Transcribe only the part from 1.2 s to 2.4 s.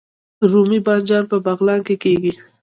په بغلان کې کیږي